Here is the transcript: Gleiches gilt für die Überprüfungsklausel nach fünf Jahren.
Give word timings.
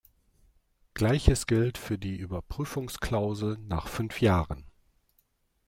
Gleiches 0.95 1.45
gilt 1.45 1.77
für 1.77 1.99
die 1.99 2.15
Überprüfungsklausel 2.17 3.59
nach 3.59 3.87
fünf 3.87 4.19
Jahren. 4.19 4.65